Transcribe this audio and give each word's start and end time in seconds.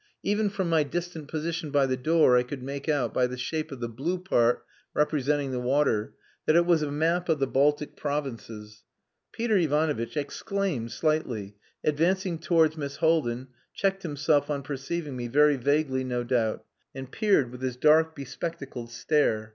Even 0.23 0.49
from 0.49 0.67
my 0.67 0.81
distant 0.81 1.27
position 1.27 1.69
by 1.69 1.85
the 1.85 1.95
door 1.95 2.35
I 2.35 2.41
could 2.41 2.63
make 2.63 2.89
out, 2.89 3.13
by 3.13 3.27
the 3.27 3.37
shape 3.37 3.71
of 3.71 3.81
the 3.81 3.87
blue 3.87 4.17
part 4.17 4.65
representing 4.95 5.51
the 5.51 5.59
water, 5.59 6.15
that 6.47 6.55
it 6.55 6.65
was 6.65 6.81
a 6.81 6.91
map 6.91 7.29
of 7.29 7.37
the 7.37 7.45
Baltic 7.45 7.95
provinces. 7.95 8.81
Peter 9.31 9.55
Ivanovitch 9.57 10.17
exclaimed 10.17 10.91
slightly, 10.91 11.55
advancing 11.83 12.39
towards 12.39 12.77
Miss 12.77 12.95
Haldin, 12.95 13.49
checked 13.75 14.01
himself 14.01 14.49
on 14.49 14.63
perceiving 14.63 15.15
me, 15.15 15.27
very 15.27 15.55
vaguely 15.55 16.03
no 16.03 16.23
doubt; 16.23 16.65
and 16.95 17.11
peered 17.11 17.51
with 17.51 17.61
his 17.61 17.77
dark, 17.77 18.15
bespectacled 18.15 18.89
stare. 18.89 19.49